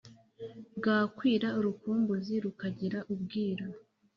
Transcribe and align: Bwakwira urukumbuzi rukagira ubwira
Bwakwira 0.77 1.47
urukumbuzi 1.59 2.35
rukagira 2.43 2.99
ubwira 3.13 3.65